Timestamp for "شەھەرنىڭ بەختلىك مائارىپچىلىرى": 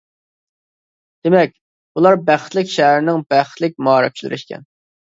2.79-4.45